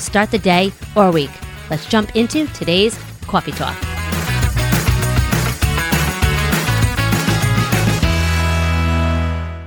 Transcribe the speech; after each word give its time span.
start 0.00 0.30
the 0.30 0.38
day 0.38 0.72
or 0.96 1.10
week. 1.10 1.30
Let's 1.70 1.86
jump 1.86 2.16
into 2.16 2.46
today's 2.48 2.98
coffee 3.26 3.52
talk. 3.52 3.76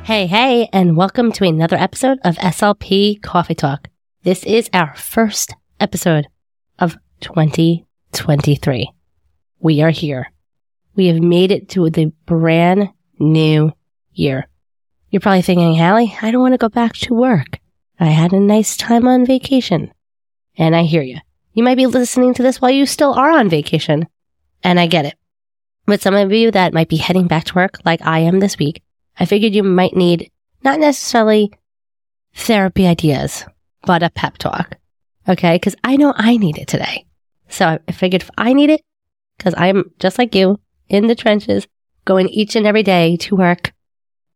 Hey, 0.06 0.28
hey, 0.28 0.68
and 0.74 0.98
welcome 0.98 1.32
to 1.32 1.46
another 1.46 1.78
episode 1.78 2.20
of 2.26 2.36
SLP 2.36 3.22
Coffee 3.22 3.56
Talk. 3.56 3.88
This 4.24 4.44
is 4.44 4.70
our 4.74 4.94
first 4.96 5.56
episode 5.80 6.28
of 6.78 6.98
2023. 7.22 8.92
We 9.60 9.82
are 9.82 9.90
here. 9.92 10.32
We 10.96 11.08
have 11.08 11.22
made 11.22 11.52
it 11.52 11.70
to 11.70 11.90
the 11.90 12.12
brand 12.26 12.90
new 13.18 13.72
year. 14.12 14.50
You're 15.10 15.22
probably 15.22 15.42
thinking, 15.42 15.76
Hallie, 15.76 16.16
I 16.22 16.32
don't 16.32 16.42
want 16.42 16.54
to 16.54 16.58
go 16.58 16.70
back 16.70 16.94
to 16.94 17.14
work. 17.14 17.60
I 17.98 18.08
had 18.08 18.34
a 18.34 18.40
nice 18.40 18.76
time 18.76 19.08
on 19.08 19.26
vacation. 19.26 19.94
And 20.58 20.76
I 20.76 20.84
hear 20.84 21.02
you. 21.02 21.18
You 21.54 21.64
might 21.64 21.78
be 21.78 21.86
listening 21.86 22.34
to 22.36 22.44
this 22.44 22.62
while 22.62 22.72
you 22.72 22.86
still 22.86 23.14
are 23.14 23.32
on 23.32 23.50
vacation. 23.50 24.08
And 24.64 24.80
I 24.80 24.88
get 24.88 25.06
it. 25.06 25.16
But 25.86 26.02
some 26.02 26.16
of 26.16 26.32
you 26.32 26.52
that 26.52 26.74
might 26.74 26.90
be 26.90 26.98
heading 26.98 27.28
back 27.28 27.46
to 27.46 27.56
work 27.56 27.80
like 27.86 28.02
I 28.02 28.20
am 28.20 28.40
this 28.40 28.58
week, 28.58 28.82
I 29.20 29.26
figured 29.26 29.54
you 29.54 29.64
might 29.64 29.96
need 29.96 30.32
not 30.64 30.80
necessarily 30.80 31.52
therapy 32.34 32.88
ideas, 32.88 33.46
but 33.86 34.02
a 34.02 34.10
pep 34.10 34.38
talk. 34.38 34.78
Okay. 35.28 35.60
Cause 35.60 35.76
I 35.84 35.98
know 35.98 36.14
I 36.16 36.38
need 36.38 36.58
it 36.58 36.68
today. 36.68 37.06
So 37.50 37.80
I 37.88 37.92
figured 37.92 38.24
if 38.24 38.32
I 38.38 38.54
need 38.54 38.70
it, 38.70 38.82
cause 39.40 39.54
I'm 39.58 39.92
just 40.00 40.18
like 40.18 40.34
you 40.34 40.60
in 40.90 41.08
the 41.08 41.16
trenches, 41.16 41.68
going 42.06 42.30
each 42.30 42.56
and 42.56 42.66
every 42.66 42.84
day 42.84 43.18
to 43.18 43.36
work 43.36 43.74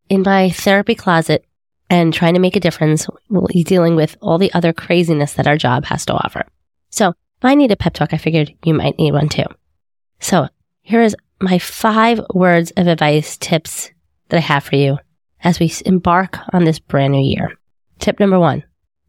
in 0.10 0.22
my 0.22 0.50
therapy 0.50 0.96
closet 0.96 1.46
and 1.90 2.14
trying 2.14 2.34
to 2.34 2.40
make 2.40 2.56
a 2.56 2.62
difference 2.62 3.08
while 3.28 3.48
dealing 3.64 3.96
with 3.96 4.18
all 4.22 4.38
the 4.38 4.54
other 4.54 4.74
craziness 4.74 5.34
that 5.34 5.48
our 5.48 5.58
job 5.58 5.86
has 5.86 6.06
to 6.06 6.14
offer. 6.14 6.46
So 6.90 7.10
if 7.10 7.46
I 7.46 7.56
need 7.56 7.72
a 7.72 7.78
pep 7.78 7.94
talk, 7.94 8.14
I 8.14 8.18
figured 8.18 8.54
you 8.64 8.74
might 8.74 8.98
need 8.98 9.14
one 9.14 9.30
too. 9.30 9.46
So 10.20 10.48
here 10.82 11.02
is 11.02 11.16
my 11.40 11.60
five 11.60 12.22
words 12.34 12.72
of 12.78 12.88
advice, 12.88 13.38
tips 13.38 13.92
that 14.30 14.38
I 14.38 14.42
have 14.42 14.64
for 14.64 14.76
you 14.76 14.98
as 15.44 15.60
we 15.60 15.72
embark 15.86 16.38
on 16.54 16.64
this 16.64 16.80
brand 16.80 17.14
new 17.14 17.22
year. 17.22 17.58
Tip 18.00 18.20
number 18.20 18.40
one, 18.40 18.64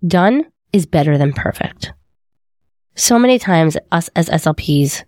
done 0.06 0.44
is 0.72 0.86
better 0.86 1.18
than 1.18 1.32
perfect. 1.32 1.92
So 2.94 3.18
many 3.18 3.38
times 3.38 3.76
us 3.92 4.08
as 4.16 4.28
SLPs 4.28 5.04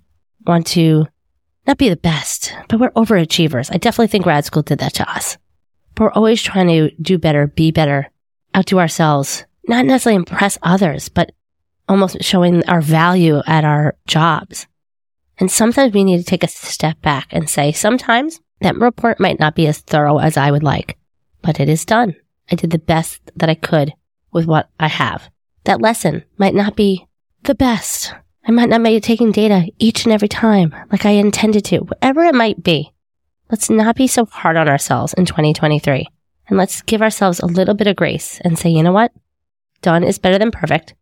want 0.46 0.66
to 0.68 1.06
not 1.66 1.78
be 1.78 1.88
the 1.88 1.96
best, 1.96 2.54
but 2.68 2.80
we're 2.80 2.90
overachievers. 2.90 3.72
I 3.72 3.76
definitely 3.76 4.06
think 4.06 4.24
grad 4.24 4.44
school 4.44 4.62
did 4.62 4.78
that 4.78 4.94
to 4.94 5.10
us. 5.10 5.36
We're 6.00 6.10
always 6.12 6.40
trying 6.40 6.68
to 6.68 6.90
do 6.92 7.18
better, 7.18 7.46
be 7.46 7.72
better, 7.72 8.10
outdo 8.56 8.78
ourselves, 8.78 9.44
not 9.68 9.84
necessarily 9.84 10.16
impress 10.16 10.56
others, 10.62 11.10
but 11.10 11.32
almost 11.90 12.22
showing 12.22 12.66
our 12.66 12.80
value 12.80 13.42
at 13.46 13.66
our 13.66 13.98
jobs. 14.06 14.66
And 15.38 15.50
sometimes 15.50 15.92
we 15.92 16.04
need 16.04 16.16
to 16.16 16.24
take 16.24 16.42
a 16.42 16.48
step 16.48 17.02
back 17.02 17.26
and 17.32 17.50
say, 17.50 17.70
sometimes 17.70 18.40
that 18.62 18.76
report 18.76 19.20
might 19.20 19.38
not 19.38 19.54
be 19.54 19.66
as 19.66 19.80
thorough 19.80 20.16
as 20.16 20.38
I 20.38 20.50
would 20.50 20.62
like, 20.62 20.96
but 21.42 21.60
it 21.60 21.68
is 21.68 21.84
done. 21.84 22.16
I 22.50 22.54
did 22.54 22.70
the 22.70 22.78
best 22.78 23.20
that 23.36 23.50
I 23.50 23.54
could 23.54 23.92
with 24.32 24.46
what 24.46 24.70
I 24.80 24.88
have. 24.88 25.28
That 25.64 25.82
lesson 25.82 26.24
might 26.38 26.54
not 26.54 26.76
be 26.76 27.08
the 27.42 27.54
best. 27.54 28.14
I 28.48 28.52
might 28.52 28.70
not 28.70 28.82
be 28.82 29.00
taking 29.00 29.32
data 29.32 29.70
each 29.78 30.04
and 30.06 30.14
every 30.14 30.28
time 30.28 30.74
like 30.90 31.04
I 31.04 31.10
intended 31.10 31.66
to, 31.66 31.80
whatever 31.80 32.24
it 32.24 32.34
might 32.34 32.62
be. 32.62 32.94
Let's 33.50 33.68
not 33.68 33.96
be 33.96 34.06
so 34.06 34.26
hard 34.26 34.56
on 34.56 34.68
ourselves 34.68 35.12
in 35.14 35.24
2023. 35.24 36.06
And 36.48 36.56
let's 36.56 36.82
give 36.82 37.02
ourselves 37.02 37.40
a 37.40 37.46
little 37.46 37.74
bit 37.74 37.88
of 37.88 37.96
grace 37.96 38.40
and 38.44 38.56
say, 38.56 38.70
you 38.70 38.82
know 38.82 38.92
what? 38.92 39.12
Done 39.82 40.04
is 40.04 40.20
better 40.20 40.38
than 40.38 40.52
perfect. 40.52 40.94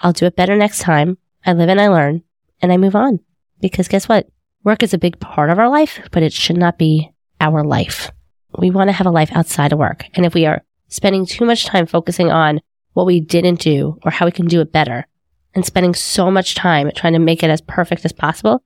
I'll 0.00 0.12
do 0.12 0.26
it 0.26 0.36
better 0.36 0.56
next 0.56 0.80
time. 0.80 1.16
I 1.46 1.54
live 1.54 1.70
and 1.70 1.80
I 1.80 1.88
learn 1.88 2.22
and 2.60 2.70
I 2.70 2.76
move 2.76 2.94
on. 2.94 3.20
Because 3.60 3.88
guess 3.88 4.08
what? 4.08 4.28
Work 4.62 4.82
is 4.82 4.92
a 4.92 4.98
big 4.98 5.20
part 5.20 5.48
of 5.48 5.58
our 5.58 5.70
life, 5.70 6.00
but 6.12 6.22
it 6.22 6.34
should 6.34 6.58
not 6.58 6.76
be 6.76 7.12
our 7.40 7.64
life. 7.64 8.10
We 8.58 8.70
want 8.70 8.88
to 8.88 8.92
have 8.92 9.06
a 9.06 9.10
life 9.10 9.30
outside 9.32 9.72
of 9.72 9.78
work. 9.78 10.04
And 10.14 10.26
if 10.26 10.34
we 10.34 10.44
are 10.44 10.64
spending 10.88 11.24
too 11.24 11.46
much 11.46 11.64
time 11.64 11.86
focusing 11.86 12.30
on 12.30 12.60
what 12.92 13.06
we 13.06 13.20
didn't 13.20 13.60
do 13.60 13.98
or 14.02 14.10
how 14.10 14.26
we 14.26 14.32
can 14.32 14.46
do 14.46 14.60
it 14.60 14.72
better 14.72 15.06
and 15.54 15.64
spending 15.64 15.94
so 15.94 16.30
much 16.30 16.54
time 16.54 16.90
trying 16.94 17.14
to 17.14 17.18
make 17.18 17.42
it 17.42 17.50
as 17.50 17.62
perfect 17.62 18.04
as 18.04 18.12
possible, 18.12 18.62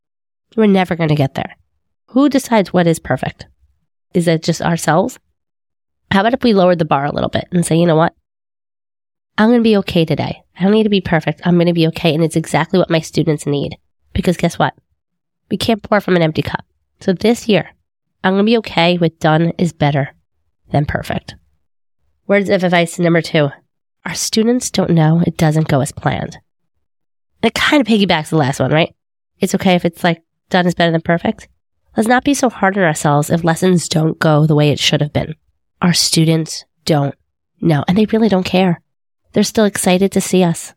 we're 0.57 0.67
never 0.67 0.97
going 0.97 1.11
to 1.11 1.15
get 1.15 1.35
there. 1.35 1.57
Who 2.11 2.29
decides 2.29 2.73
what 2.73 2.89
is 2.89 2.99
perfect? 2.99 3.47
Is 4.15 4.27
it 4.27 4.43
just 4.43 4.61
ourselves? 4.61 5.21
How 6.11 6.21
about 6.21 6.35
if 6.35 6.43
we 6.43 6.53
lowered 6.53 6.81
the 6.81 6.85
bar 6.85 7.05
a 7.05 7.13
little 7.13 7.29
bit 7.29 7.47
and 7.53 7.65
say, 7.65 7.77
you 7.77 7.87
know 7.87 7.95
what? 7.95 8.15
I'm 9.39 9.49
going 9.51 9.61
to 9.61 9.63
be 9.63 9.77
okay 9.77 10.05
today. 10.05 10.43
I 10.59 10.65
don't 10.65 10.73
need 10.73 10.83
to 10.83 10.89
be 10.89 11.01
perfect. 11.01 11.41
I'm 11.45 11.55
going 11.55 11.69
to 11.69 11.73
be 11.73 11.87
okay. 11.87 12.13
And 12.13 12.25
it's 12.25 12.35
exactly 12.35 12.81
what 12.81 12.91
my 12.91 12.99
students 12.99 13.47
need. 13.47 13.77
Because 14.13 14.37
guess 14.37 14.59
what? 14.59 14.75
We 15.53 15.57
can't 15.57 15.85
pour 15.85 16.01
from 16.01 16.17
an 16.17 16.23
empty 16.23 16.43
cup. 16.43 16.65
So 16.99 17.13
this 17.13 17.49
year, 17.49 17.71
I'm 18.25 18.33
going 18.33 18.45
to 18.45 18.51
be 18.51 18.59
okay 18.59 18.99
with 18.99 19.21
done 19.21 19.53
is 19.57 19.73
better 19.73 20.13
than 20.73 20.87
perfect. 20.87 21.37
Words 22.27 22.51
of 22.51 22.65
advice 22.65 22.99
number 22.99 23.23
two. 23.23 23.51
Our 24.05 24.15
students 24.15 24.69
don't 24.73 24.91
know 24.91 25.23
it 25.25 25.37
doesn't 25.37 25.69
go 25.69 25.81
as 25.81 25.93
planned. 25.93 26.39
It 27.41 27.55
kind 27.55 27.81
of 27.81 27.87
piggybacks 27.87 28.31
the 28.31 28.37
last 28.37 28.59
one, 28.59 28.73
right? 28.73 28.93
It's 29.39 29.55
okay 29.55 29.77
if 29.77 29.85
it's 29.85 30.03
like 30.03 30.25
done 30.49 30.67
is 30.67 30.75
better 30.75 30.91
than 30.91 31.03
perfect. 31.03 31.47
Let's 31.97 32.09
not 32.09 32.25
be 32.25 32.35
so 32.35 32.49
hard 32.49 32.79
on 32.79 32.85
ourselves 32.85 33.31
if 33.31 33.45
lessons 33.45 33.89
don't 33.89 34.19
go 34.19 34.47
the 34.47 34.55
way 34.55 34.71
it 34.71 34.79
should 34.79 35.01
have 35.01 35.13
been. 35.13 35.35
Our 35.83 35.93
students 35.93 36.65
don't 36.85 37.15
know, 37.61 37.85
and 37.89 37.99
they 37.99 38.07
really 38.07 38.29
don't 38.29 38.45
care. 38.45 38.81
They're 39.33 39.43
still 39.43 39.65
excited 39.65 40.13
to 40.13 40.21
see 40.21 40.43
us. 40.43 40.75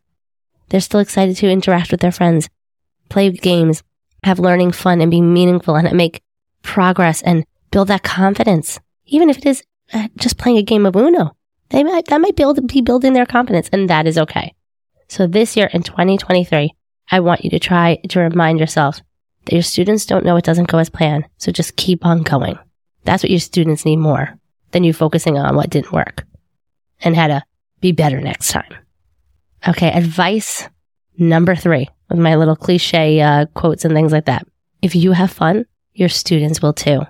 They're 0.69 0.79
still 0.79 0.99
excited 0.99 1.37
to 1.37 1.49
interact 1.49 1.91
with 1.91 2.01
their 2.01 2.11
friends. 2.11 2.49
play 3.09 3.29
games, 3.29 3.83
have 4.23 4.39
learning 4.39 4.71
fun 4.71 5.01
and 5.01 5.11
be 5.11 5.21
meaningful 5.21 5.75
and 5.75 5.91
make 5.95 6.23
progress 6.63 7.21
and 7.21 7.45
build 7.69 7.89
that 7.89 8.03
confidence. 8.03 8.79
Even 9.05 9.29
if 9.29 9.37
it 9.37 9.45
is 9.45 9.63
uh, 9.93 10.07
just 10.15 10.37
playing 10.37 10.57
a 10.57 10.63
game 10.63 10.85
of 10.85 10.95
Uno, 10.95 11.35
they 11.69 11.83
might, 11.83 12.05
that 12.05 12.21
might 12.21 12.35
build, 12.35 12.67
be 12.67 12.81
building 12.81 13.13
their 13.13 13.25
confidence 13.25 13.69
and 13.71 13.89
that 13.89 14.07
is 14.07 14.17
okay. 14.17 14.55
So 15.09 15.27
this 15.27 15.55
year 15.55 15.69
in 15.73 15.83
2023, 15.83 16.73
I 17.11 17.19
want 17.19 17.43
you 17.43 17.49
to 17.51 17.59
try 17.59 17.97
to 18.09 18.19
remind 18.19 18.59
yourself 18.59 19.01
your 19.51 19.61
students 19.61 20.05
don't 20.05 20.25
know 20.25 20.37
it 20.37 20.45
doesn't 20.45 20.69
go 20.69 20.77
as 20.77 20.89
planned. 20.89 21.25
So 21.37 21.51
just 21.51 21.75
keep 21.75 22.05
on 22.05 22.23
going. 22.23 22.57
That's 23.03 23.23
what 23.23 23.29
your 23.29 23.39
students 23.39 23.85
need 23.85 23.97
more 23.97 24.37
than 24.71 24.83
you 24.83 24.93
focusing 24.93 25.37
on 25.37 25.55
what 25.55 25.69
didn't 25.69 25.91
work 25.91 26.25
and 27.01 27.15
how 27.15 27.27
to 27.27 27.43
be 27.81 27.91
better 27.91 28.21
next 28.21 28.51
time. 28.51 28.73
Okay. 29.67 29.91
Advice 29.91 30.67
number 31.17 31.55
three 31.55 31.89
with 32.09 32.19
my 32.19 32.35
little 32.35 32.55
cliche 32.55 33.21
uh, 33.21 33.45
quotes 33.53 33.85
and 33.85 33.93
things 33.93 34.11
like 34.11 34.25
that. 34.25 34.47
If 34.81 34.95
you 34.95 35.11
have 35.11 35.31
fun, 35.31 35.65
your 35.93 36.09
students 36.09 36.61
will 36.61 36.73
too. 36.73 37.01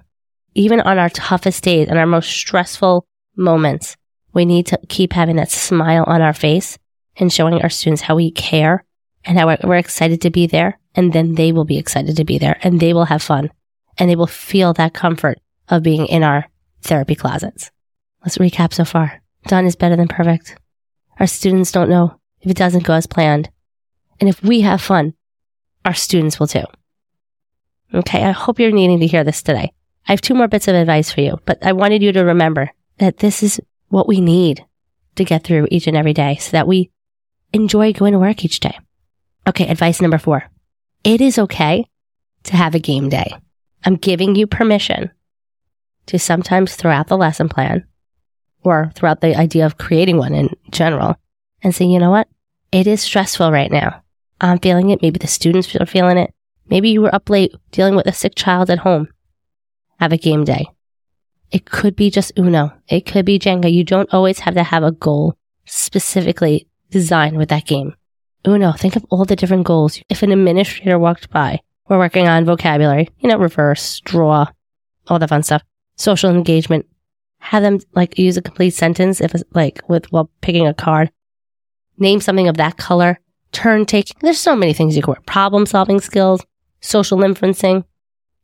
Even 0.56 0.82
on 0.82 1.00
our 1.00 1.10
toughest 1.10 1.64
days 1.64 1.88
and 1.88 1.98
our 1.98 2.06
most 2.06 2.30
stressful 2.30 3.08
moments, 3.36 3.96
we 4.34 4.46
need 4.46 4.68
to 4.68 4.80
keep 4.90 5.14
having 5.14 5.36
that 5.38 5.52
smile 5.52 6.04
on 6.08 6.22
our 6.22 6.34
face 6.34 6.78
and 7.18 7.32
showing 7.32 7.62
our 7.62 7.70
students 7.70 8.02
how 8.02 8.16
we 8.16 8.32
care 8.32 8.84
and 9.26 9.38
how 9.38 9.56
we're 9.64 9.76
excited 9.76 10.22
to 10.22 10.30
be 10.30 10.48
there. 10.48 10.80
And 10.96 11.14
then 11.14 11.36
they 11.36 11.52
will 11.52 11.66
be 11.66 11.78
excited 11.78 12.16
to 12.18 12.26
be 12.26 12.38
there 12.38 12.60
and 12.62 12.80
they 12.80 12.94
will 12.94 13.06
have 13.06 13.24
fun 13.24 13.52
and 13.98 14.10
they 14.10 14.16
will 14.16 14.28
feel 14.28 14.74
that 14.74 14.94
comfort 14.94 15.40
of 15.70 15.84
being 15.84 16.06
in 16.06 16.24
our 16.24 16.48
therapy 16.82 17.16
closets. 17.16 17.72
Let's 18.22 18.38
recap 18.38 18.74
so 18.74 18.86
far. 18.86 19.22
Done 19.48 19.66
is 19.66 19.76
better 19.76 19.96
than 19.96 20.08
perfect. 20.08 20.56
Our 21.20 21.28
students 21.28 21.72
don't 21.72 21.90
know 21.90 22.20
if 22.42 22.52
it 22.52 22.58
doesn't 22.58 22.86
go 22.86 22.94
as 22.94 23.08
planned. 23.08 23.50
And 24.20 24.30
if 24.30 24.44
we 24.44 24.62
have 24.62 24.82
fun, 24.82 25.14
our 25.86 25.94
students 25.94 26.40
will 26.40 26.48
too. 26.48 26.66
Okay. 27.94 28.24
I 28.24 28.32
hope 28.32 28.60
you're 28.60 28.72
needing 28.72 29.00
to 29.00 29.08
hear 29.08 29.24
this 29.24 29.44
today. 29.44 29.72
I 30.08 30.12
have 30.12 30.22
two 30.22 30.34
more 30.34 30.48
bits 30.48 30.68
of 30.68 30.76
advice 30.76 31.12
for 31.12 31.22
you, 31.22 31.40
but 31.46 31.64
I 31.66 31.74
wanted 31.74 32.02
you 32.02 32.12
to 32.12 32.24
remember 32.24 32.72
that 32.98 33.18
this 33.18 33.42
is 33.42 33.60
what 33.88 34.08
we 34.08 34.22
need 34.22 34.66
to 35.16 35.24
get 35.24 35.44
through 35.44 35.68
each 35.72 35.88
and 35.88 35.96
every 35.96 36.14
day 36.14 36.36
so 36.38 36.52
that 36.52 36.68
we 36.68 36.92
enjoy 37.54 37.94
going 37.94 38.14
to 38.14 38.20
work 38.20 38.44
each 38.44 38.60
day. 38.60 38.78
Okay, 39.48 39.68
advice 39.68 40.02
number 40.02 40.18
four. 40.18 40.50
It 41.04 41.20
is 41.20 41.38
okay 41.38 41.86
to 42.44 42.56
have 42.56 42.76
a 42.76 42.80
game 42.80 43.10
day. 43.10 43.36
I'm 43.86 43.96
giving 43.96 44.36
you 44.36 44.48
permission 44.48 45.12
to 46.06 46.18
sometimes 46.18 46.76
throughout 46.76 47.08
the 47.08 47.18
lesson 47.18 47.50
plan 47.50 47.86
or 48.64 48.92
throughout 48.96 49.22
the 49.22 49.36
idea 49.36 49.66
of 49.66 49.78
creating 49.78 50.18
one 50.18 50.34
in 50.34 50.50
general 50.72 51.18
and 51.62 51.76
say, 51.76 51.86
you 51.86 52.00
know 52.00 52.12
what? 52.12 52.28
It 52.72 52.88
is 52.88 53.02
stressful 53.02 53.52
right 53.52 53.72
now. 53.72 54.02
I'm 54.40 54.60
feeling 54.60 54.90
it. 54.90 55.02
Maybe 55.02 55.20
the 55.20 55.28
students 55.28 55.76
are 55.76 55.86
feeling 55.86 56.18
it. 56.18 56.34
Maybe 56.70 56.90
you 56.90 57.02
were 57.02 57.14
up 57.14 57.30
late 57.30 57.54
dealing 57.72 57.96
with 57.96 58.08
a 58.08 58.14
sick 58.14 58.36
child 58.36 58.70
at 58.70 58.80
home. 58.80 59.10
Have 60.00 60.14
a 60.14 60.18
game 60.18 60.44
day. 60.44 60.68
It 61.52 61.66
could 61.66 61.96
be 61.96 62.10
just 62.10 62.32
Uno. 62.38 62.74
It 62.88 63.06
could 63.06 63.26
be 63.26 63.38
Jenga. 63.38 63.72
You 63.72 63.84
don't 63.84 64.12
always 64.14 64.40
have 64.40 64.56
to 64.56 64.64
have 64.64 64.84
a 64.84 64.92
goal 64.92 65.38
specifically 65.66 66.68
designed 66.90 67.38
with 67.38 67.50
that 67.50 67.66
game. 67.66 67.96
Uno, 68.46 68.74
think 68.74 68.96
of 68.96 69.06
all 69.10 69.26
the 69.26 69.36
different 69.36 69.66
goals. 69.66 70.02
If 70.10 70.22
an 70.22 70.32
administrator 70.32 71.00
walked 71.00 71.30
by, 71.30 71.62
we're 71.88 71.98
working 71.98 72.28
on 72.28 72.46
vocabulary, 72.46 73.10
you 73.20 73.30
know, 73.30 73.38
reverse, 73.38 74.02
draw, 74.02 74.48
all 75.08 75.20
the 75.20 75.28
fun 75.28 75.44
stuff, 75.44 75.64
social 75.96 76.30
engagement. 76.30 76.86
Have 77.40 77.64
them 77.64 77.80
like 77.94 78.18
use 78.18 78.38
a 78.38 78.42
complete 78.42 78.72
sentence 78.72 79.22
if 79.22 79.36
it's 79.36 79.44
like 79.54 79.82
with 79.88 80.12
while 80.12 80.30
picking 80.42 80.68
a 80.68 80.74
card. 80.74 81.12
Name 81.98 82.22
something 82.22 82.48
of 82.48 82.58
that 82.58 82.78
color. 82.78 83.20
Turn 83.52 83.86
taking. 83.86 84.18
There's 84.22 84.40
so 84.40 84.56
many 84.56 84.74
things 84.74 84.96
you 84.96 85.04
can 85.04 85.12
work. 85.12 85.26
Problem 85.26 85.66
solving 85.66 86.00
skills, 86.00 86.44
social 86.82 87.20
inferencing, 87.20 87.84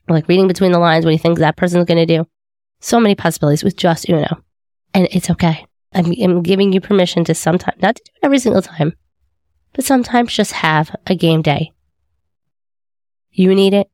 like 0.08 0.28
reading 0.28 0.48
between 0.48 0.72
the 0.72 0.80
lines 0.80 1.06
what 1.06 1.12
you 1.12 1.18
think 1.18 1.40
that 1.40 1.58
person's 1.58 1.86
going 1.86 1.98
to 1.98 2.06
do. 2.06 2.28
So 2.82 3.00
many 3.00 3.16
possibilities 3.16 3.64
with 3.64 3.76
just 3.76 4.08
Uno. 4.10 4.44
And 4.94 5.08
it's 5.12 5.30
okay. 5.30 5.66
I'm, 5.94 6.14
I'm 6.22 6.44
giving 6.44 6.72
you 6.72 6.82
permission 6.82 7.24
to 7.26 7.34
sometimes, 7.34 7.82
not 7.82 7.96
to 7.96 8.04
do 8.06 8.12
it 8.16 8.26
every 8.26 8.40
single 8.40 8.62
time, 8.62 8.94
but 9.74 9.86
sometimes 9.86 10.34
just 10.34 10.52
have 10.52 10.96
a 11.08 11.16
game 11.16 11.42
day. 11.42 11.72
You 13.32 13.54
need 13.56 13.74
it 13.74 13.90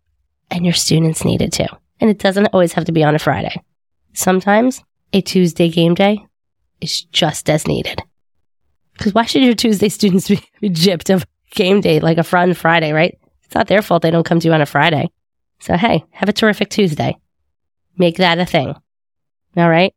and 0.50 0.66
your 0.66 0.74
students 0.74 1.26
need 1.26 1.42
it 1.42 1.52
too. 1.52 1.68
And 2.00 2.10
it 2.10 2.20
doesn't 2.20 2.48
always 2.48 2.74
have 2.74 2.86
to 2.86 2.92
be 2.92 3.04
on 3.04 3.16
a 3.16 3.20
Friday. 3.20 3.62
Sometimes 4.14 4.84
a 5.14 5.22
Tuesday 5.22 5.70
game 5.70 5.94
day 5.94 6.26
is 6.82 7.02
just 7.02 7.50
as 7.50 7.68
needed. 7.68 8.02
Because 8.94 9.14
why 9.14 9.26
should 9.26 9.44
your 9.44 9.56
Tuesday 9.56 9.90
students 9.90 10.28
be, 10.28 10.42
be 10.62 10.70
gypped 10.70 11.14
of 11.14 11.26
game 11.52 11.82
day 11.82 12.00
like 12.00 12.18
a 12.18 12.24
fun 12.24 12.54
Friday, 12.54 12.92
right? 12.92 13.18
It's 13.44 13.56
not 13.56 13.68
their 13.68 13.82
fault 13.82 14.02
they 14.02 14.12
don't 14.12 14.26
come 14.26 14.40
to 14.40 14.48
you 14.48 14.54
on 14.54 14.62
a 14.62 14.66
Friday. 14.66 15.10
So 15.60 15.76
hey, 15.78 16.04
have 16.12 16.30
a 16.30 16.34
terrific 16.34 16.70
Tuesday. 16.70 17.18
Make 17.98 18.18
that 18.18 18.40
a 18.40 18.46
thing. 18.46 18.76
All 19.56 19.70
right. 19.70 19.94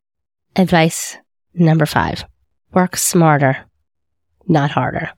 Advice 0.55 1.17
number 1.55 1.87
five. 1.87 2.25
Work 2.73 2.97
smarter, 2.97 3.57
not 4.47 4.71
harder. 4.71 5.11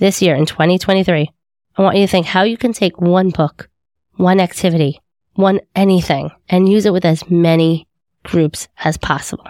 This 0.00 0.22
year 0.22 0.34
in 0.34 0.46
2023, 0.46 1.30
I 1.76 1.82
want 1.82 1.98
you 1.98 2.06
to 2.06 2.10
think 2.10 2.24
how 2.24 2.42
you 2.44 2.56
can 2.56 2.72
take 2.72 2.98
one 2.98 3.28
book, 3.28 3.68
one 4.16 4.40
activity, 4.40 4.98
one 5.34 5.60
anything, 5.76 6.30
and 6.48 6.66
use 6.66 6.86
it 6.86 6.94
with 6.94 7.04
as 7.04 7.28
many 7.28 7.86
groups 8.22 8.66
as 8.82 8.96
possible. 8.96 9.46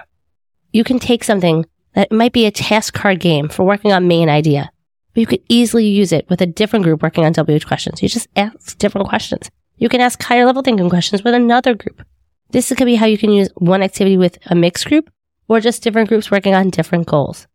You 0.72 0.82
can 0.82 0.98
take 0.98 1.22
something 1.22 1.66
that 1.94 2.10
might 2.10 2.32
be 2.32 2.46
a 2.46 2.50
task 2.50 2.94
card 2.94 3.20
game 3.20 3.48
for 3.48 3.62
working 3.62 3.92
on 3.92 4.08
main 4.08 4.28
idea, 4.28 4.72
but 5.14 5.20
you 5.20 5.26
could 5.26 5.44
easily 5.48 5.86
use 5.86 6.10
it 6.10 6.28
with 6.28 6.40
a 6.40 6.46
different 6.46 6.84
group 6.84 7.00
working 7.00 7.24
on 7.24 7.32
WH 7.32 7.64
questions. 7.64 8.02
You 8.02 8.08
just 8.08 8.26
ask 8.34 8.76
different 8.76 9.06
questions. 9.06 9.52
You 9.76 9.88
can 9.88 10.00
ask 10.00 10.20
higher 10.20 10.46
level 10.46 10.62
thinking 10.62 10.90
questions 10.90 11.22
with 11.22 11.34
another 11.34 11.74
group. 11.74 12.04
This 12.50 12.72
could 12.74 12.86
be 12.86 12.96
how 12.96 13.06
you 13.06 13.18
can 13.18 13.30
use 13.30 13.50
one 13.54 13.84
activity 13.84 14.16
with 14.16 14.36
a 14.46 14.56
mixed 14.56 14.86
group 14.86 15.10
or 15.46 15.60
just 15.60 15.84
different 15.84 16.08
groups 16.08 16.28
working 16.28 16.56
on 16.56 16.70
different 16.70 17.06
goals. 17.06 17.46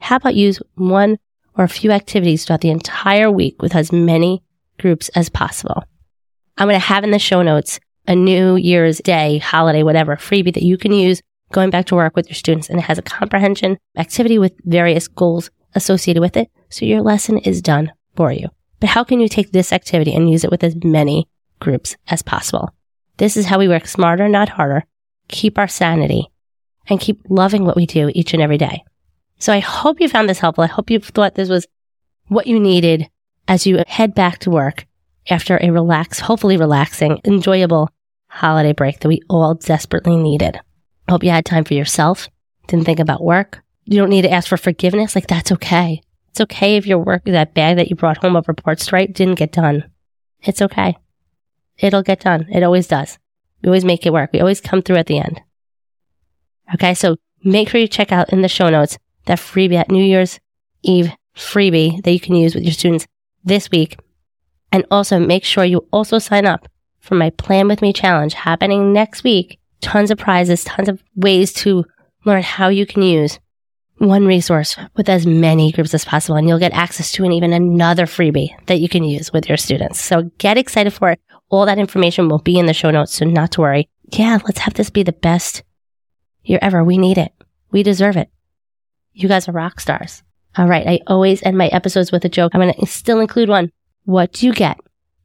How 0.00 0.16
about 0.16 0.34
use 0.34 0.60
one 0.74 1.18
or 1.56 1.64
a 1.64 1.68
few 1.68 1.90
activities 1.90 2.44
throughout 2.44 2.60
the 2.60 2.70
entire 2.70 3.30
week 3.30 3.60
with 3.60 3.74
as 3.74 3.92
many 3.92 4.42
groups 4.78 5.08
as 5.10 5.28
possible. 5.28 5.84
I'm 6.58 6.68
going 6.68 6.78
to 6.78 6.86
have 6.86 7.04
in 7.04 7.10
the 7.10 7.18
show 7.18 7.42
notes 7.42 7.80
a 8.06 8.14
New 8.14 8.56
Year's 8.56 8.98
Day, 8.98 9.38
holiday, 9.38 9.82
whatever 9.82 10.16
freebie 10.16 10.54
that 10.54 10.62
you 10.62 10.76
can 10.76 10.92
use 10.92 11.22
going 11.52 11.70
back 11.70 11.86
to 11.86 11.94
work 11.94 12.16
with 12.16 12.28
your 12.28 12.34
students. 12.34 12.68
And 12.68 12.78
it 12.78 12.84
has 12.84 12.98
a 12.98 13.02
comprehension 13.02 13.78
activity 13.96 14.38
with 14.38 14.52
various 14.64 15.08
goals 15.08 15.50
associated 15.74 16.20
with 16.20 16.36
it. 16.36 16.50
So 16.68 16.84
your 16.84 17.02
lesson 17.02 17.38
is 17.38 17.62
done 17.62 17.92
for 18.16 18.32
you. 18.32 18.48
But 18.80 18.90
how 18.90 19.04
can 19.04 19.20
you 19.20 19.28
take 19.28 19.52
this 19.52 19.72
activity 19.72 20.14
and 20.14 20.28
use 20.28 20.44
it 20.44 20.50
with 20.50 20.64
as 20.64 20.76
many 20.82 21.28
groups 21.60 21.96
as 22.08 22.22
possible? 22.22 22.74
This 23.18 23.36
is 23.36 23.46
how 23.46 23.58
we 23.58 23.68
work 23.68 23.86
smarter, 23.86 24.28
not 24.28 24.48
harder, 24.48 24.84
keep 25.28 25.58
our 25.58 25.68
sanity, 25.68 26.26
and 26.88 26.98
keep 26.98 27.20
loving 27.28 27.64
what 27.64 27.76
we 27.76 27.86
do 27.86 28.10
each 28.14 28.34
and 28.34 28.42
every 28.42 28.58
day. 28.58 28.82
So 29.42 29.52
I 29.52 29.58
hope 29.58 30.00
you 30.00 30.08
found 30.08 30.28
this 30.28 30.38
helpful. 30.38 30.62
I 30.62 30.68
hope 30.68 30.88
you 30.88 31.00
thought 31.00 31.34
this 31.34 31.48
was 31.48 31.66
what 32.28 32.46
you 32.46 32.60
needed 32.60 33.10
as 33.48 33.66
you 33.66 33.82
head 33.88 34.14
back 34.14 34.38
to 34.38 34.50
work 34.50 34.86
after 35.28 35.58
a 35.60 35.70
relaxed, 35.70 36.20
hopefully 36.20 36.56
relaxing, 36.56 37.20
enjoyable 37.24 37.90
holiday 38.28 38.72
break 38.72 39.00
that 39.00 39.08
we 39.08 39.20
all 39.28 39.54
desperately 39.56 40.16
needed. 40.16 40.60
Hope 41.08 41.24
you 41.24 41.30
had 41.30 41.44
time 41.44 41.64
for 41.64 41.74
yourself. 41.74 42.28
Didn't 42.68 42.86
think 42.86 43.00
about 43.00 43.24
work. 43.24 43.64
You 43.84 43.98
don't 43.98 44.10
need 44.10 44.22
to 44.22 44.30
ask 44.30 44.46
for 44.46 44.56
forgiveness. 44.56 45.16
Like 45.16 45.26
that's 45.26 45.50
okay. 45.50 46.02
It's 46.30 46.40
okay 46.42 46.76
if 46.76 46.86
your 46.86 47.00
work, 47.00 47.24
that 47.24 47.52
bag 47.52 47.78
that 47.78 47.90
you 47.90 47.96
brought 47.96 48.18
home 48.18 48.36
of 48.36 48.46
reports 48.46 48.92
write 48.92 49.12
didn't 49.12 49.40
get 49.40 49.50
done. 49.50 49.90
It's 50.40 50.62
okay. 50.62 50.96
It'll 51.78 52.04
get 52.04 52.20
done. 52.20 52.46
It 52.48 52.62
always 52.62 52.86
does. 52.86 53.18
We 53.60 53.70
always 53.70 53.84
make 53.84 54.06
it 54.06 54.12
work. 54.12 54.30
We 54.32 54.38
always 54.38 54.60
come 54.60 54.82
through 54.82 54.98
at 54.98 55.08
the 55.08 55.18
end. 55.18 55.42
Okay. 56.74 56.94
So 56.94 57.16
make 57.42 57.68
sure 57.68 57.80
you 57.80 57.88
check 57.88 58.12
out 58.12 58.32
in 58.32 58.42
the 58.42 58.48
show 58.48 58.70
notes 58.70 58.98
that 59.26 59.38
freebie, 59.38 59.70
that 59.74 59.90
New 59.90 60.04
Year's 60.04 60.40
Eve 60.82 61.12
freebie 61.36 62.02
that 62.02 62.12
you 62.12 62.20
can 62.20 62.34
use 62.34 62.54
with 62.54 62.64
your 62.64 62.72
students 62.72 63.06
this 63.44 63.70
week. 63.70 63.98
And 64.70 64.86
also 64.90 65.18
make 65.18 65.44
sure 65.44 65.64
you 65.64 65.86
also 65.92 66.18
sign 66.18 66.46
up 66.46 66.68
for 67.00 67.14
my 67.14 67.30
Plan 67.30 67.68
With 67.68 67.82
Me 67.82 67.92
challenge 67.92 68.34
happening 68.34 68.92
next 68.92 69.24
week. 69.24 69.58
Tons 69.80 70.10
of 70.10 70.18
prizes, 70.18 70.64
tons 70.64 70.88
of 70.88 71.02
ways 71.16 71.52
to 71.54 71.84
learn 72.24 72.42
how 72.42 72.68
you 72.68 72.86
can 72.86 73.02
use 73.02 73.38
one 73.98 74.26
resource 74.26 74.76
with 74.96 75.08
as 75.08 75.26
many 75.26 75.72
groups 75.72 75.94
as 75.94 76.04
possible. 76.04 76.36
And 76.36 76.48
you'll 76.48 76.58
get 76.58 76.72
access 76.72 77.12
to 77.12 77.24
an 77.24 77.32
even 77.32 77.52
another 77.52 78.06
freebie 78.06 78.50
that 78.66 78.80
you 78.80 78.88
can 78.88 79.04
use 79.04 79.32
with 79.32 79.48
your 79.48 79.56
students. 79.56 80.00
So 80.00 80.30
get 80.38 80.56
excited 80.58 80.92
for 80.92 81.10
it. 81.10 81.20
All 81.50 81.66
that 81.66 81.78
information 81.78 82.28
will 82.28 82.38
be 82.38 82.58
in 82.58 82.66
the 82.66 82.74
show 82.74 82.90
notes. 82.90 83.14
So 83.14 83.26
not 83.26 83.52
to 83.52 83.60
worry. 83.60 83.88
Yeah, 84.12 84.38
let's 84.44 84.60
have 84.60 84.74
this 84.74 84.90
be 84.90 85.02
the 85.02 85.12
best 85.12 85.62
year 86.44 86.58
ever. 86.62 86.82
We 86.82 86.98
need 86.98 87.18
it. 87.18 87.32
We 87.70 87.82
deserve 87.82 88.16
it. 88.16 88.30
You 89.12 89.28
guys 89.28 89.48
are 89.48 89.52
rock 89.52 89.80
stars. 89.80 90.22
All 90.56 90.66
right. 90.66 90.86
I 90.86 91.00
always 91.06 91.42
end 91.42 91.56
my 91.56 91.68
episodes 91.68 92.12
with 92.12 92.24
a 92.24 92.28
joke. 92.28 92.52
I'm 92.54 92.60
going 92.60 92.74
to 92.74 92.86
still 92.86 93.20
include 93.20 93.48
one. 93.48 93.70
What 94.04 94.32
do 94.32 94.46
you 94.46 94.52
get 94.52 94.78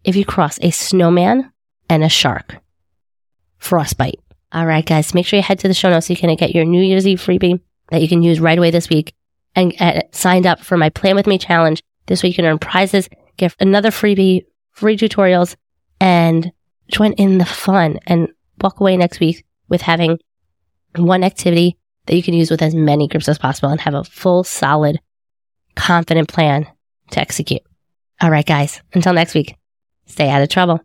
if 0.03 0.15
you 0.15 0.25
cross 0.25 0.60
a 0.62 0.72
snowman 0.72 1.51
and 1.89 2.03
a 2.03 2.10
shark? 2.10 2.58
Frostbite. 3.58 4.20
All 4.51 4.65
right, 4.65 4.86
guys. 4.86 5.13
Make 5.13 5.25
sure 5.25 5.38
you 5.38 5.44
head 5.44 5.60
to 5.60 5.67
the 5.67 5.74
show 5.74 5.89
notes 5.89 6.08
so 6.08 6.13
you 6.13 6.17
can 6.17 6.34
get 6.36 6.56
your 6.56 6.65
New 6.65 6.82
Year's 6.82 7.08
Eve 7.08 7.20
freebie 7.22 7.60
that 7.89 8.01
you 8.01 8.08
can 8.08 8.24
use 8.24 8.39
right 8.39 8.58
away 8.58 8.72
this 8.72 8.89
week 8.89 9.13
and 9.56 9.74
get 9.74 10.15
signed 10.15 10.46
up 10.46 10.60
for 10.60 10.77
my 10.77 10.89
Plan 10.89 11.15
With 11.15 11.27
Me 11.27 11.38
challenge. 11.38 11.82
This 12.06 12.24
way 12.24 12.29
you 12.29 12.36
can 12.36 12.46
earn 12.46 12.60
prizes, 12.60 13.10
get 13.36 13.56
another 13.60 13.89
freebie 13.89 14.46
free 14.72 14.96
tutorials, 14.96 15.56
and 16.00 16.51
join 16.89 17.13
in 17.13 17.38
the 17.38 17.46
fun 17.46 18.00
and 18.08 18.29
walk 18.62 18.79
away 18.79 18.96
next 18.96 19.20
week 19.20 19.46
with 19.67 19.82
having 19.82 20.20
one 20.96 21.24
activity 21.24 21.76
that 22.07 22.15
you 22.15 22.23
can 22.23 22.33
use 22.33 22.49
with 22.49 22.61
as 22.61 22.73
many 22.73 23.07
groups 23.07 23.29
as 23.29 23.37
possible 23.37 23.69
and 23.69 23.79
have 23.81 23.93
a 23.93 24.03
full, 24.03 24.43
solid, 24.43 24.99
confident 25.75 26.27
plan 26.27 26.65
to 27.11 27.19
execute. 27.19 27.61
All 28.21 28.31
right, 28.31 28.45
guys, 28.45 28.81
until 28.93 29.13
next 29.13 29.35
week, 29.35 29.55
stay 30.07 30.29
out 30.29 30.41
of 30.41 30.49
trouble. 30.49 30.81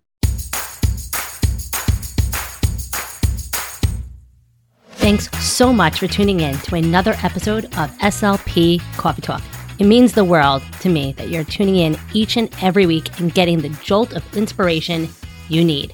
Thanks 4.96 5.28
so 5.44 5.72
much 5.72 5.98
for 5.98 6.06
tuning 6.06 6.40
in 6.40 6.56
to 6.58 6.76
another 6.76 7.16
episode 7.24 7.64
of 7.64 7.90
SLP 7.98 8.80
Coffee 8.96 9.22
Talk. 9.22 9.42
It 9.80 9.86
means 9.86 10.12
the 10.12 10.24
world 10.24 10.62
to 10.80 10.88
me 10.88 11.12
that 11.14 11.28
you're 11.28 11.42
tuning 11.42 11.76
in 11.76 11.98
each 12.12 12.36
and 12.36 12.48
every 12.62 12.86
week 12.86 13.18
and 13.18 13.34
getting 13.34 13.60
the 13.60 13.70
jolt 13.82 14.12
of 14.12 14.36
inspiration 14.36 15.08
you 15.48 15.64
need. 15.64 15.92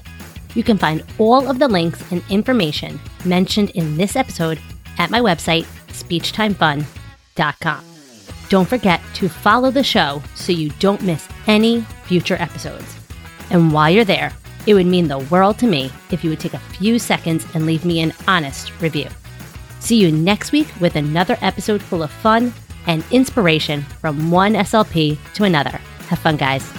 You 0.53 0.63
can 0.63 0.77
find 0.77 1.03
all 1.17 1.49
of 1.49 1.57
the 1.57 1.67
links 1.67 2.03
and 2.11 2.21
information 2.29 2.99
mentioned 3.25 3.71
in 3.71 3.97
this 3.97 4.15
episode 4.15 4.59
at 4.99 5.09
my 5.09 5.19
website, 5.19 5.65
speechtimefun.com. 5.87 7.85
Don't 8.49 8.67
forget 8.67 9.01
to 9.15 9.29
follow 9.29 9.71
the 9.71 9.83
show 9.83 10.21
so 10.35 10.51
you 10.51 10.69
don't 10.79 11.01
miss 11.01 11.27
any 11.47 11.81
future 12.05 12.35
episodes. 12.39 12.95
And 13.49 13.71
while 13.71 13.89
you're 13.89 14.05
there, 14.05 14.33
it 14.67 14.73
would 14.73 14.85
mean 14.85 15.07
the 15.07 15.19
world 15.19 15.57
to 15.59 15.67
me 15.67 15.91
if 16.11 16.23
you 16.23 16.29
would 16.29 16.39
take 16.39 16.53
a 16.53 16.59
few 16.59 16.99
seconds 16.99 17.45
and 17.53 17.65
leave 17.65 17.85
me 17.85 18.01
an 18.01 18.13
honest 18.27 18.71
review. 18.81 19.07
See 19.79 19.97
you 19.97 20.11
next 20.11 20.51
week 20.51 20.67
with 20.79 20.95
another 20.95 21.37
episode 21.41 21.81
full 21.81 22.03
of 22.03 22.11
fun 22.11 22.53
and 22.87 23.03
inspiration 23.11 23.81
from 23.81 24.31
one 24.31 24.53
SLP 24.53 25.17
to 25.35 25.43
another. 25.43 25.79
Have 26.09 26.19
fun, 26.19 26.37
guys. 26.37 26.69